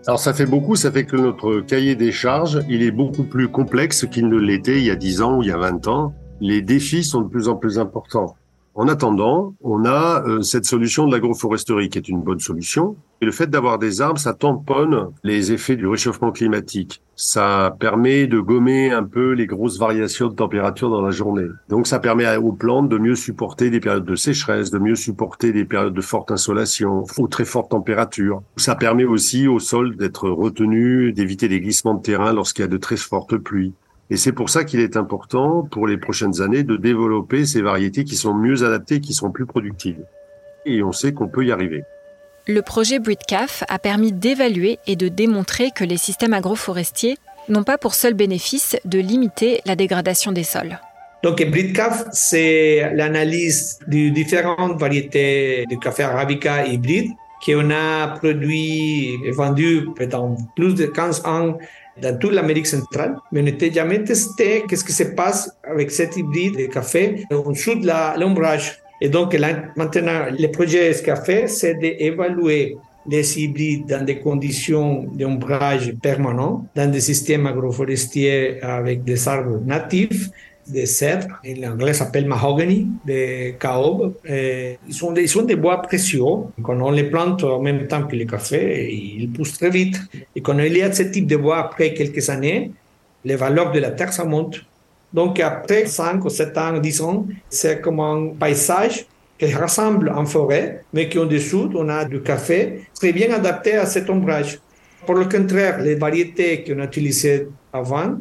Alors 0.07 0.19
ça 0.19 0.33
fait 0.33 0.45
beaucoup, 0.45 0.75
ça 0.75 0.91
fait 0.91 1.03
que 1.03 1.17
notre 1.17 1.59
cahier 1.59 1.95
des 1.95 2.13
charges, 2.13 2.63
il 2.69 2.81
est 2.81 2.91
beaucoup 2.91 3.23
plus 3.23 3.49
complexe 3.49 4.07
qu'il 4.09 4.29
ne 4.29 4.37
l'était 4.37 4.77
il 4.77 4.85
y 4.85 4.89
a 4.89 4.95
10 4.95 5.21
ans 5.21 5.37
ou 5.37 5.43
il 5.43 5.49
y 5.49 5.51
a 5.51 5.57
20 5.57 5.87
ans. 5.87 6.13
Les 6.39 6.61
défis 6.61 7.03
sont 7.03 7.21
de 7.21 7.27
plus 7.27 7.49
en 7.49 7.55
plus 7.55 7.77
importants. 7.77 8.35
En 8.75 8.87
attendant, 8.87 9.55
on 9.61 9.83
a 9.85 10.23
euh, 10.25 10.41
cette 10.41 10.65
solution 10.65 11.07
de 11.07 11.11
l'agroforesterie 11.11 11.89
qui 11.89 11.97
est 11.97 12.07
une 12.07 12.21
bonne 12.21 12.39
solution. 12.39 12.95
Et 13.21 13.25
le 13.25 13.31
fait 13.31 13.49
d'avoir 13.49 13.79
des 13.79 13.99
arbres, 13.99 14.19
ça 14.19 14.33
tamponne 14.33 15.09
les 15.23 15.51
effets 15.51 15.75
du 15.75 15.87
réchauffement 15.87 16.31
climatique. 16.31 17.01
Ça 17.15 17.75
permet 17.79 18.27
de 18.27 18.39
gommer 18.39 18.91
un 18.91 19.03
peu 19.03 19.33
les 19.33 19.45
grosses 19.45 19.77
variations 19.77 20.29
de 20.29 20.35
température 20.35 20.89
dans 20.89 21.01
la 21.01 21.11
journée. 21.11 21.47
Donc 21.67 21.87
ça 21.87 21.99
permet 21.99 22.37
aux 22.37 22.53
plantes 22.53 22.87
de 22.87 22.97
mieux 22.97 23.15
supporter 23.15 23.69
des 23.69 23.81
périodes 23.81 24.05
de 24.05 24.15
sécheresse, 24.15 24.71
de 24.71 24.79
mieux 24.79 24.95
supporter 24.95 25.51
des 25.51 25.65
périodes 25.65 25.93
de 25.93 26.01
forte 26.01 26.31
insolation 26.31 27.03
ou 27.17 27.27
très 27.27 27.43
forte 27.45 27.71
température. 27.71 28.41
Ça 28.55 28.75
permet 28.75 29.03
aussi 29.03 29.47
au 29.47 29.59
sol 29.59 29.97
d'être 29.97 30.29
retenu, 30.29 31.11
d'éviter 31.11 31.49
les 31.49 31.59
glissements 31.59 31.95
de 31.95 32.01
terrain 32.01 32.31
lorsqu'il 32.31 32.61
y 32.61 32.65
a 32.65 32.69
de 32.69 32.77
très 32.77 32.95
fortes 32.95 33.35
pluies. 33.35 33.73
Et 34.11 34.17
c'est 34.17 34.31
pour 34.31 34.49
ça 34.49 34.63
qu'il 34.63 34.79
est 34.79 34.97
important 34.97 35.67
pour 35.69 35.87
les 35.87 35.97
prochaines 35.97 36.41
années 36.41 36.63
de 36.63 36.77
développer 36.77 37.45
ces 37.45 37.61
variétés 37.61 38.03
qui 38.03 38.15
sont 38.15 38.33
mieux 38.33 38.63
adaptées, 38.63 39.01
qui 39.01 39.13
sont 39.13 39.31
plus 39.31 39.45
productives. 39.45 40.03
Et 40.65 40.81
on 40.81 40.91
sait 40.91 41.13
qu'on 41.13 41.27
peut 41.27 41.45
y 41.45 41.51
arriver. 41.51 41.83
Le 42.47 42.61
projet 42.63 42.97
BreedCaf 42.97 43.63
a 43.69 43.77
permis 43.77 44.11
d'évaluer 44.11 44.79
et 44.87 44.95
de 44.95 45.07
démontrer 45.07 45.69
que 45.75 45.83
les 45.83 45.97
systèmes 45.97 46.33
agroforestiers 46.33 47.17
n'ont 47.47 47.63
pas 47.63 47.77
pour 47.77 47.93
seul 47.93 48.15
bénéfice 48.15 48.75
de 48.85 48.99
limiter 48.99 49.61
la 49.65 49.75
dégradation 49.75 50.31
des 50.31 50.43
sols. 50.43 50.79
Donc, 51.21 51.43
BreedCaf, 51.43 52.05
c'est 52.11 52.91
l'analyse 52.95 53.77
de 53.87 54.09
différentes 54.09 54.79
variétés 54.79 55.65
de 55.69 55.75
café 55.75 56.03
arabica 56.03 56.65
hybride 56.65 57.11
qu'on 57.45 57.69
a 57.69 58.07
produit 58.07 59.17
et 59.23 59.31
vendu 59.31 59.87
pendant 59.95 60.35
plus 60.55 60.75
de 60.75 60.85
15 60.85 61.25
ans 61.25 61.57
dans 62.01 62.17
toute 62.17 62.33
l'Amérique 62.33 62.67
centrale, 62.67 63.17
mais 63.31 63.41
on 63.41 63.43
n'était 63.43 63.71
jamais 63.71 64.03
testé 64.03 64.63
qu'est-ce 64.67 64.83
qui 64.83 64.93
se 64.93 65.03
passe 65.03 65.51
avec 65.63 65.91
cet 65.91 66.17
hybride 66.17 66.57
de 66.57 66.65
café 66.65 67.23
en 67.31 67.51
dessous 67.51 67.75
de 67.75 67.89
l'ombrage. 68.19 68.79
Et 69.01 69.09
donc 69.09 69.35
maintenant, 69.75 70.25
le 70.37 70.47
projet 70.47 70.93
fait, 70.93 71.47
c'est 71.47 71.75
d'évaluer 71.75 72.77
les 73.07 73.39
hybrides 73.39 73.87
dans 73.87 74.03
des 74.03 74.19
conditions 74.19 75.03
d'ombrage 75.13 75.93
permanent, 76.01 76.67
dans 76.75 76.91
des 76.91 76.99
systèmes 76.99 77.47
agroforestiers 77.47 78.61
avec 78.61 79.03
des 79.03 79.27
arbres 79.27 79.61
natifs, 79.65 80.29
des 80.69 80.85
cèdres, 80.85 81.39
en 81.45 81.71
anglais 81.71 81.93
s'appelle 81.93 82.27
mahogany, 82.27 82.87
des 83.05 83.55
caob. 83.59 84.13
Ils 84.25 84.93
sont, 84.93 85.11
des, 85.11 85.23
ils 85.23 85.29
sont 85.29 85.43
des 85.43 85.55
bois 85.55 85.81
précieux. 85.81 86.23
Quand 86.63 86.79
on 86.79 86.91
les 86.91 87.05
plante 87.05 87.43
en 87.43 87.61
même 87.61 87.87
temps 87.87 88.03
que 88.03 88.15
le 88.15 88.25
café, 88.25 88.89
ils 88.93 89.29
poussent 89.31 89.57
très 89.57 89.69
vite. 89.69 89.99
Et 90.35 90.41
quand 90.41 90.57
il 90.59 90.77
y 90.77 90.81
a 90.81 90.91
ce 90.91 91.03
type 91.03 91.27
de 91.27 91.37
bois 91.37 91.57
après 91.57 91.93
quelques 91.93 92.29
années, 92.29 92.71
les 93.25 93.35
valeurs 93.35 93.71
de 93.71 93.79
la 93.79 93.91
terre, 93.91 94.13
ça 94.13 94.23
monte. 94.23 94.63
Donc 95.11 95.39
après 95.39 95.85
5 95.87 96.23
ou 96.23 96.29
7 96.29 96.57
ans, 96.57 96.77
10 96.77 97.01
ans, 97.01 97.27
c'est 97.49 97.81
comme 97.81 97.99
un 97.99 98.33
paysage 98.39 99.05
qui 99.37 99.53
ressemble 99.53 100.09
à 100.09 100.19
une 100.19 100.27
forêt, 100.27 100.83
mais 100.93 101.09
qui 101.09 101.17
en 101.17 101.25
dessous, 101.25 101.71
on 101.73 101.89
a 101.89 102.05
du 102.05 102.21
café 102.21 102.81
très 102.93 103.11
bien 103.13 103.33
adapté 103.33 103.73
à 103.75 103.85
cet 103.85 104.09
ombrage. 104.09 104.59
Pour 105.05 105.15
le 105.15 105.25
contraire, 105.25 105.79
les 105.79 105.95
variétés 105.95 106.63
qu'on 106.63 106.79
a 106.79 106.85
utilisées 106.85 107.47
avant, 107.73 108.17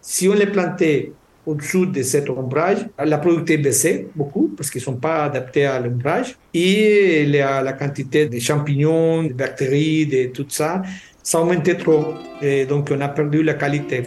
si 0.00 0.28
on 0.28 0.34
les 0.34 0.46
plantait 0.46 1.12
au-dessous 1.46 1.86
de 1.86 2.02
cet 2.02 2.30
ombrage, 2.30 2.86
la 3.04 3.18
productivité 3.18 3.62
baissait 3.62 4.06
beaucoup 4.14 4.52
parce 4.56 4.70
qu'ils 4.70 4.80
ne 4.80 4.84
sont 4.84 4.96
pas 4.96 5.24
adaptés 5.24 5.66
à 5.66 5.80
l'ombrage. 5.80 6.36
Et 6.54 7.26
la, 7.26 7.72
quantité 7.72 8.26
de 8.26 8.38
champignons, 8.38 9.24
de 9.24 9.32
bactéries, 9.32 10.06
de 10.06 10.26
tout 10.26 10.46
ça, 10.48 10.82
ça 11.22 11.40
augmentait 11.40 11.76
trop. 11.76 12.14
Et 12.40 12.64
donc 12.66 12.88
on 12.92 13.00
a 13.00 13.08
perdu 13.08 13.42
la 13.42 13.54
qualité. 13.54 14.04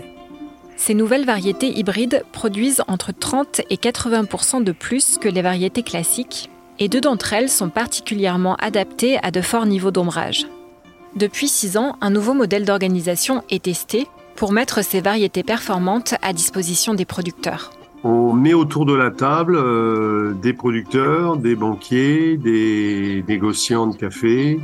Ces 0.78 0.94
nouvelles 0.94 1.26
variétés 1.26 1.78
hybrides 1.78 2.24
produisent 2.32 2.84
entre 2.88 3.12
30 3.14 3.62
et 3.70 3.76
80% 3.76 4.64
de 4.64 4.72
plus 4.72 5.18
que 5.18 5.30
les 5.30 5.42
variétés 5.42 5.84
classiques. 5.84 6.50
Et 6.80 6.90
deux 6.90 7.02
d'entre 7.02 7.34
elles 7.34 7.50
sont 7.50 7.70
particulièrement 7.70 8.56
adaptées 8.58 9.18
à 9.24 9.32
de 9.32 9.42
forts 9.42 9.66
niveaux 9.66 9.92
d'ombrage. 9.92 10.46
Depuis 11.16 11.48
six 11.48 11.78
ans, 11.78 11.96
un 12.02 12.10
nouveau 12.10 12.34
modèle 12.34 12.66
d'organisation 12.66 13.42
est 13.50 13.64
testé 13.64 14.06
pour 14.36 14.52
mettre 14.52 14.84
ces 14.84 15.02
variétés 15.02 15.44
performantes 15.44 16.16
à 16.22 16.34
disposition 16.34 16.94
des 16.94 17.06
producteurs. 17.06 17.72
On 18.04 18.34
met 18.34 18.54
autour 18.54 18.86
de 18.86 18.94
la 18.94 19.10
table 19.10 19.56
euh, 19.56 20.34
des 20.34 20.54
producteurs, 20.54 21.38
des 21.38 21.56
banquiers, 21.56 22.38
des 22.38 23.24
négociants 23.28 23.88
de 23.88 23.96
café 23.96 24.60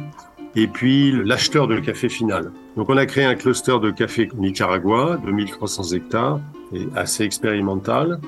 et 0.55 0.67
puis 0.67 1.11
l'acheteur 1.11 1.67
de 1.67 1.79
café 1.79 2.09
final. 2.09 2.51
Donc 2.77 2.89
on 2.89 2.97
a 2.97 3.05
créé 3.05 3.25
un 3.25 3.35
cluster 3.35 3.79
de 3.81 3.89
café 3.89 4.29
Nicaragua 4.37 5.17
de 5.25 5.31
1300 5.31 5.95
hectares 5.95 6.39
assez 6.95 7.23
expérimental 7.23 8.19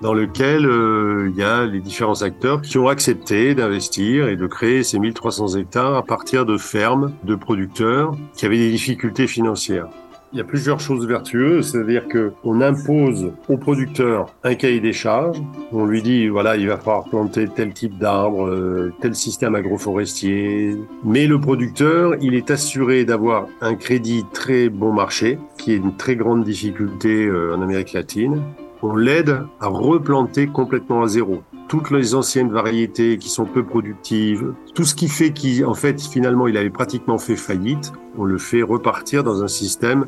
dans 0.00 0.14
lequel 0.14 0.64
euh, 0.64 1.30
il 1.30 1.36
y 1.36 1.42
a 1.42 1.66
les 1.66 1.80
différents 1.80 2.22
acteurs 2.22 2.62
qui 2.62 2.78
ont 2.78 2.88
accepté 2.88 3.54
d'investir 3.54 4.28
et 4.28 4.36
de 4.36 4.46
créer 4.46 4.82
ces 4.82 4.98
1300 4.98 5.58
hectares 5.58 5.94
à 5.94 6.02
partir 6.02 6.46
de 6.46 6.56
fermes 6.56 7.12
de 7.24 7.34
producteurs 7.34 8.16
qui 8.34 8.46
avaient 8.46 8.56
des 8.56 8.70
difficultés 8.70 9.26
financières. 9.26 9.88
Il 10.32 10.38
y 10.38 10.40
a 10.40 10.44
plusieurs 10.44 10.78
choses 10.78 11.08
vertueuses, 11.08 11.72
c'est-à-dire 11.72 12.06
que 12.06 12.32
on 12.44 12.60
impose 12.60 13.32
au 13.48 13.56
producteur 13.56 14.32
un 14.44 14.54
cahier 14.54 14.78
des 14.78 14.92
charges. 14.92 15.42
On 15.72 15.86
lui 15.86 16.02
dit 16.02 16.28
voilà, 16.28 16.56
il 16.56 16.68
va 16.68 16.76
falloir 16.76 17.02
planter 17.02 17.48
tel 17.48 17.72
type 17.72 17.98
d'arbre, 17.98 18.46
euh, 18.46 18.92
tel 19.00 19.16
système 19.16 19.56
agroforestier. 19.56 20.76
Mais 21.02 21.26
le 21.26 21.40
producteur, 21.40 22.14
il 22.20 22.34
est 22.34 22.52
assuré 22.52 23.04
d'avoir 23.04 23.48
un 23.60 23.74
crédit 23.74 24.24
très 24.32 24.68
bon 24.68 24.92
marché, 24.92 25.40
qui 25.58 25.72
est 25.72 25.78
une 25.78 25.96
très 25.96 26.14
grande 26.14 26.44
difficulté 26.44 27.26
euh, 27.26 27.56
en 27.56 27.62
Amérique 27.62 27.92
latine. 27.92 28.40
On 28.82 28.94
l'aide 28.94 29.40
à 29.60 29.66
replanter 29.66 30.46
complètement 30.46 31.02
à 31.02 31.08
zéro 31.08 31.42
toutes 31.70 31.92
les 31.92 32.16
anciennes 32.16 32.50
variétés 32.50 33.16
qui 33.16 33.28
sont 33.28 33.44
peu 33.44 33.62
productives, 33.62 34.54
tout 34.74 34.82
ce 34.82 34.96
qui 34.96 35.06
fait 35.06 35.32
qu'en 35.32 35.74
fait, 35.74 36.02
finalement, 36.02 36.48
il 36.48 36.56
avait 36.56 36.68
pratiquement 36.68 37.16
fait 37.16 37.36
faillite, 37.36 37.92
on 38.18 38.24
le 38.24 38.38
fait 38.38 38.62
repartir 38.62 39.22
dans 39.22 39.44
un 39.44 39.48
système 39.48 40.06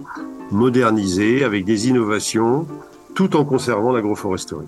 modernisé 0.50 1.44
avec 1.44 1.64
des 1.64 1.88
innovations, 1.88 2.66
tout 3.14 3.36
en 3.36 3.44
conservant 3.44 3.92
l'agroforesterie. 3.92 4.66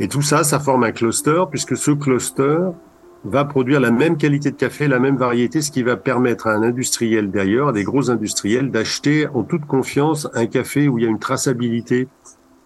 Et 0.00 0.08
tout 0.08 0.20
ça, 0.20 0.44
ça 0.44 0.60
forme 0.60 0.84
un 0.84 0.92
cluster, 0.92 1.44
puisque 1.50 1.78
ce 1.78 1.92
cluster 1.92 2.58
va 3.24 3.46
produire 3.46 3.80
la 3.80 3.90
même 3.90 4.18
qualité 4.18 4.50
de 4.50 4.56
café, 4.56 4.86
la 4.86 4.98
même 4.98 5.16
variété, 5.16 5.62
ce 5.62 5.70
qui 5.70 5.82
va 5.82 5.96
permettre 5.96 6.46
à 6.46 6.52
un 6.52 6.62
industriel 6.62 7.30
d'ailleurs, 7.30 7.68
à 7.68 7.72
des 7.72 7.84
gros 7.84 8.10
industriels, 8.10 8.70
d'acheter 8.70 9.26
en 9.28 9.44
toute 9.44 9.64
confiance 9.64 10.28
un 10.34 10.44
café 10.44 10.88
où 10.88 10.98
il 10.98 11.04
y 11.04 11.06
a 11.06 11.10
une 11.10 11.18
traçabilité 11.18 12.06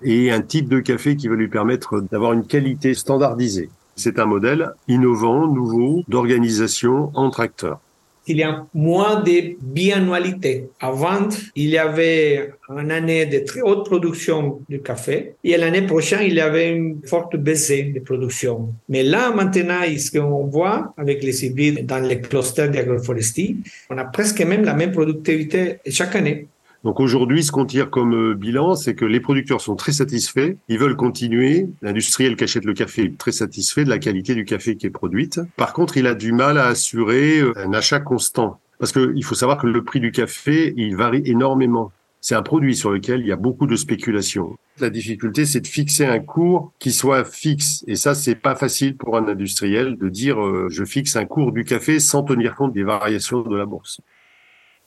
et 0.05 0.31
un 0.31 0.41
type 0.41 0.69
de 0.69 0.81
café 0.81 1.17
qui 1.17 1.29
va 1.29 1.35
lui 1.35 1.49
permettre 1.49 2.01
d'avoir 2.01 2.33
une 2.33 2.47
qualité 2.47 2.95
standardisée. 2.95 3.71
C'est 3.97 4.19
un 4.19 4.27
modèle 4.27 4.71
innovant, 4.89 5.47
nouveau, 5.47 6.03
d'organisation 6.09 7.11
entre 7.15 7.41
acteurs 7.41 7.81
il 8.27 8.37
y 8.37 8.43
a 8.43 8.65
moins 8.75 9.21
de 9.21 9.57
biannualité. 9.61 10.69
Avant, 10.81 11.29
il 11.57 11.71
y 11.71 11.79
avait 11.79 12.53
une 12.69 12.91
année 12.91 13.27
de 13.27 13.41
très 13.41 13.63
haute 13.63 13.85
production 13.87 14.61
de 14.69 14.77
café 14.77 15.35
et 15.43 15.57
l'année 15.57 15.83
prochaine, 15.83 16.21
il 16.25 16.35
y 16.35 16.41
avait 16.41 16.71
une 16.71 17.01
forte 17.05 17.37
baisse 17.37 17.71
de 17.71 18.01
production. 18.01 18.73
Mais 18.89 19.03
là, 19.03 19.33
maintenant, 19.33 19.81
ce 19.97 20.11
qu'on 20.11 20.47
voit 20.47 20.95
avec 20.97 21.23
les 21.23 21.45
hybrides 21.45 21.87
dans 21.87 21.99
les 21.99 22.21
clusters 22.21 22.71
d'agroforesterie, 22.71 23.59
on 23.91 23.99
a 23.99 24.05
presque 24.05 24.41
même 24.43 24.65
la 24.65 24.75
même 24.75 24.93
productivité 24.93 25.79
chaque 25.89 26.15
année. 26.15 26.47
Donc 26.85 26.99
aujourd'hui, 26.99 27.45
ce 27.45 27.53
qu'on 27.53 27.65
tire 27.65 27.91
comme 27.91 28.15
euh, 28.15 28.35
bilan, 28.35 28.75
c'est 28.75 28.95
que 28.95 29.05
les 29.05 29.21
producteurs 29.21 29.61
sont 29.61 29.77
très 29.77 29.93
satisfaits, 29.93 30.57
ils 30.69 30.79
veulent 30.79 30.97
continuer. 30.97 31.69
L'industriel 31.81 32.35
qui 32.37 32.45
achète 32.45 32.65
le 32.65 32.75
café 32.75 33.05
est 33.05 33.19
très 33.19 33.31
satisfait 33.31 33.85
de 33.85 33.91
la 33.91 33.99
qualité 33.99 34.35
du 34.35 34.45
café 34.45 34.77
qui 34.77 34.87
est 34.87 34.91
produite. 34.91 35.41
Par 35.57 35.73
contre, 35.73 35.97
il 35.97 36.07
a 36.09 36.15
du 36.15 36.33
mal 36.33 36.59
à 36.59 36.67
assurer 36.67 37.39
euh, 37.39 37.53
un 37.57 37.73
achat 37.73 38.01
constant. 38.01 38.59
Parce 38.81 38.91
qu'il 38.91 39.23
faut 39.23 39.37
savoir 39.37 39.59
que 39.59 39.69
le 39.69 39.85
prix 39.85 40.01
du 40.01 40.11
café, 40.11 40.75
il 40.77 40.97
varie 40.97 41.23
énormément. 41.25 41.93
C'est 42.21 42.35
un 42.35 42.43
produit 42.43 42.75
sur 42.75 42.91
lequel 42.91 43.21
il 43.21 43.27
y 43.27 43.33
a 43.33 43.37
beaucoup 43.37 43.69
de 43.69 43.77
spéculation. 43.77 44.57
La 44.81 44.91
difficulté, 44.91 45.45
c'est 45.45 45.61
de 45.61 45.67
fixer 45.69 46.07
un 46.07 46.19
cours 46.19 46.73
qui 46.81 46.91
soit 46.91 47.25
fixe. 47.25 47.85
Et 47.87 47.95
ça, 47.95 48.15
c'est 48.15 48.35
pas 48.35 48.57
facile 48.57 48.97
pour 48.97 49.17
un 49.17 49.29
industriel 49.29 49.97
de 49.97 50.09
dire 50.09 50.41
euh, 50.41 50.69
je 50.69 50.85
fixe 50.85 51.15
un 51.15 51.27
cours 51.27 51.53
du 51.53 51.63
café 51.63 52.01
sans 52.01 52.25
tenir 52.25 52.57
compte 52.57 52.73
des 52.73 52.83
variations 52.83 53.43
de 53.43 53.57
la 53.57 53.67
bourse. 53.67 54.01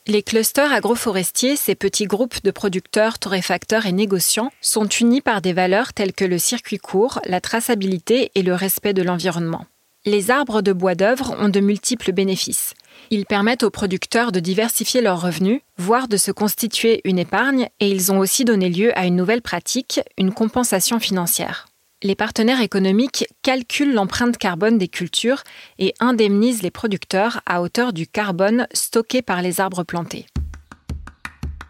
Les 0.08 0.22
clusters 0.22 0.72
agroforestiers, 0.72 1.56
ces 1.56 1.74
petits 1.74 2.06
groupes 2.06 2.44
de 2.44 2.52
producteurs, 2.52 3.18
torréfacteurs 3.18 3.88
et 3.88 3.92
négociants, 3.92 4.52
sont 4.62 4.86
unis 4.86 5.22
par 5.22 5.42
des 5.42 5.52
valeurs 5.52 5.94
telles 5.94 6.14
que 6.14 6.26
le 6.26 6.38
circuit 6.38 6.78
court, 6.78 7.20
la 7.26 7.42
traçabilité 7.42 8.30
et 8.36 8.44
le 8.44 8.54
respect 8.54 8.94
de 8.94 9.02
l'environnement. 9.02 9.66
Les 10.06 10.30
arbres 10.30 10.62
de 10.62 10.74
bois 10.74 10.94
d'œuvre 10.94 11.36
ont 11.40 11.50
de 11.50 11.60
multiples 11.60 12.12
bénéfices. 12.12 12.76
Ils 13.10 13.26
permettent 13.26 13.64
aux 13.64 13.72
producteurs 13.72 14.32
de 14.32 14.40
diversifier 14.40 15.02
leurs 15.02 15.22
revenus, 15.22 15.62
voire 15.80 16.08
de 16.08 16.18
se 16.18 16.32
constituer 16.32 17.02
une 17.04 17.18
épargne, 17.18 17.68
et 17.80 17.90
ils 17.90 18.12
ont 18.12 18.20
aussi 18.20 18.46
donné 18.46 18.70
lieu 18.70 18.96
à 18.96 19.08
une 19.08 19.16
nouvelle 19.16 19.42
pratique, 19.42 20.02
une 20.20 20.32
compensation 20.32 21.00
financière 21.00 21.66
les 22.04 22.16
partenaires 22.16 22.62
économiques 22.62 23.26
calculent 23.42 23.94
l'empreinte 23.94 24.38
carbone 24.38 24.78
des 24.78 24.88
cultures 24.88 25.44
et 25.80 25.94
indemnisent 26.00 26.62
les 26.62 26.72
producteurs 26.72 27.42
à 27.46 27.62
hauteur 27.62 27.94
du 27.94 28.08
carbone 28.08 28.68
stocké 28.74 29.22
par 29.22 29.42
les 29.42 29.60
arbres 29.60 29.84
plantés. 29.84 30.26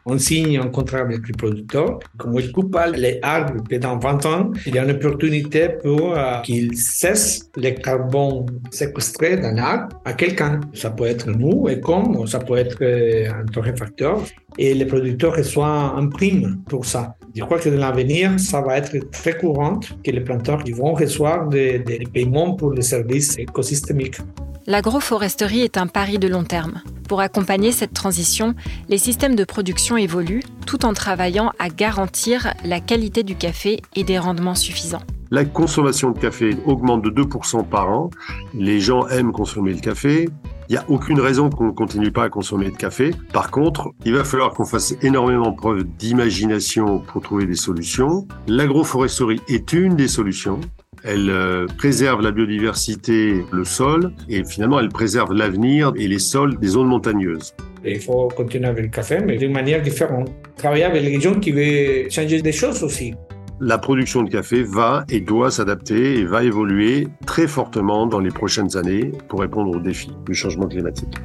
On 0.08 0.20
signe 0.20 0.60
un 0.60 0.68
contrat 0.68 1.00
avec 1.00 1.28
le 1.28 1.34
producteur. 1.34 1.98
Comme 2.18 2.36
il 2.40 2.52
coupe 2.52 2.78
les 2.96 3.20
arbres 3.24 3.64
pendant 3.68 3.98
20 3.98 4.26
ans, 4.28 4.52
il 4.68 4.76
y 4.76 4.78
a 4.78 4.84
une 4.84 4.92
opportunité 4.92 5.70
pour 5.82 6.16
euh, 6.16 6.42
qu'il 6.44 6.78
cesse 6.78 7.50
le 7.56 7.72
carbone 7.72 8.46
séquestré 8.70 9.38
d'un 9.38 9.58
arbre 9.58 10.00
à 10.06 10.14
quelqu'un. 10.14 10.60
Ça 10.74 10.92
peut 10.92 11.08
être 11.08 11.32
nous, 11.32 11.70
et 11.70 11.80
comme 11.80 12.28
ça 12.28 12.38
peut 12.38 12.58
être 12.58 12.78
euh, 12.84 13.32
un 13.32 13.46
torréfacteur. 13.46 14.22
Et 14.60 14.76
le 14.76 14.86
producteur 14.86 15.36
reçoit 15.36 15.96
un 15.98 16.08
prime 16.08 16.62
pour 16.70 16.86
ça. 16.86 17.16
Je 17.36 17.44
crois 17.44 17.60
que 17.60 17.68
dans 17.68 17.78
l'avenir, 17.78 18.40
ça 18.40 18.62
va 18.62 18.78
être 18.78 18.98
très 19.12 19.38
courant 19.38 19.82
que 20.02 20.10
les 20.10 20.22
planteurs 20.22 20.64
vont 20.74 20.94
recevoir 20.94 21.50
des, 21.50 21.80
des 21.80 22.00
paiements 22.06 22.54
pour 22.54 22.72
les 22.72 22.82
services 22.82 23.38
écosystémiques. 23.38 24.20
L'agroforesterie 24.68 25.62
est 25.62 25.78
un 25.78 25.88
pari 25.88 26.18
de 26.18 26.30
long 26.30 26.46
terme. 26.46 26.82
Pour 27.10 27.20
accompagner 27.20 27.74
cette 27.74 27.94
transition, 27.94 28.56
les 28.88 28.98
systèmes 28.98 29.36
de 29.36 29.44
production 29.44 29.98
évoluent 29.98 30.44
tout 30.66 30.86
en 30.86 30.94
travaillant 30.94 31.52
à 31.60 31.68
garantir 31.68 32.54
la 32.64 32.80
qualité 32.80 33.24
du 33.24 33.36
café 33.36 33.82
et 33.98 34.06
des 34.06 34.18
rendements 34.18 34.56
suffisants. 34.56 35.04
La 35.30 35.44
consommation 35.44 36.12
de 36.12 36.20
café 36.20 36.56
augmente 36.66 37.02
de 37.04 37.10
2% 37.10 37.68
par 37.68 37.90
an. 37.90 38.12
Les 38.54 38.80
gens 38.80 39.08
aiment 39.08 39.34
consommer 39.34 39.74
le 39.74 39.82
café. 39.82 40.30
Il 40.68 40.72
n'y 40.72 40.78
a 40.78 40.86
aucune 40.90 41.20
raison 41.20 41.50
qu'on 41.50 41.66
ne 41.66 41.72
continue 41.72 42.12
pas 42.12 42.24
à 42.24 42.30
consommer 42.30 42.72
de 42.72 42.76
café. 42.76 43.12
Par 43.32 43.52
contre, 43.52 43.92
il 44.04 44.14
va 44.14 44.24
falloir 44.24 44.52
qu'on 44.52 44.66
fasse 44.66 44.96
énormément 45.04 45.54
preuve 45.54 45.84
d'imagination 45.84 47.00
pour 47.00 47.22
trouver 47.22 47.46
des 47.46 47.56
solutions. 47.56 48.28
L'agroforesterie 48.48 49.42
est 49.48 49.74
une 49.74 49.96
des 49.96 50.08
solutions. 50.08 50.60
Elle 51.04 51.30
euh, 51.30 51.68
préserve 51.78 52.22
la 52.22 52.32
biodiversité, 52.32 53.44
le 53.52 53.64
sol, 53.64 54.12
et 54.28 54.44
finalement, 54.44 54.80
elle 54.80 54.90
préserve 54.90 55.34
l'avenir 55.34 55.94
et 55.98 56.08
les 56.08 56.18
sols 56.18 56.58
des 56.58 56.70
zones 56.70 56.88
montagneuses. 56.88 57.54
Il 57.86 58.00
faut 58.00 58.30
continuer 58.30 58.68
avec 58.68 58.86
le 58.86 58.90
café, 58.90 59.20
mais 59.24 59.38
d'une 59.38 59.52
manière 59.52 59.84
différente. 59.84 60.32
Travailler 60.58 60.86
avec 60.86 61.04
les 61.04 61.22
gens 61.22 61.40
qui 61.40 61.52
veulent 61.52 62.10
changer 62.10 62.42
des 62.42 62.52
choses 62.52 62.82
aussi. 62.82 63.14
La 63.62 63.78
production 63.78 64.24
de 64.24 64.30
café 64.30 64.64
va 64.64 65.06
et 65.10 65.22
doit 65.22 65.50
s'adapter 65.50 66.20
et 66.20 66.26
va 66.26 66.44
évoluer 66.44 67.08
très 67.26 67.48
fortement 67.48 68.06
dans 68.06 68.20
les 68.20 68.30
prochaines 68.30 68.76
années 68.76 69.14
pour 69.30 69.40
répondre 69.40 69.72
aux 69.72 69.80
défis 69.80 70.12
du 70.26 70.34
changement 70.34 70.68
climatique. 70.68 71.16